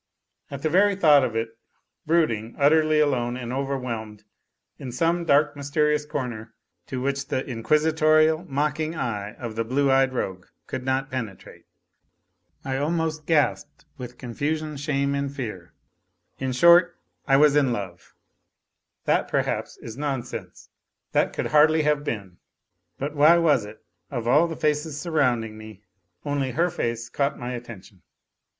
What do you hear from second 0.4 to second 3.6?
At the very thought of it, brooding, utterly alone and